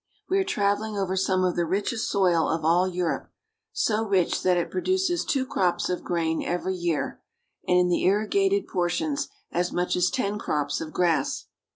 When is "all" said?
2.65-2.87